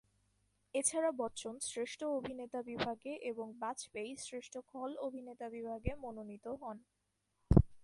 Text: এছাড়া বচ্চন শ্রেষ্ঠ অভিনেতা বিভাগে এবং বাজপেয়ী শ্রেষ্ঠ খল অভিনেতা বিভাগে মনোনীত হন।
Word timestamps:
এছাড়া 0.75 1.11
বচ্চন 1.11 1.55
শ্রেষ্ঠ 1.59 1.99
অভিনেতা 2.17 2.59
বিভাগে 2.61 3.13
এবং 3.31 3.47
বাজপেয়ী 3.59 4.11
শ্রেষ্ঠ 4.17 4.53
খল 4.69 4.91
অভিনেতা 4.97 5.47
বিভাগে 5.49 5.91
মনোনীত 6.03 6.45
হন। 6.61 6.77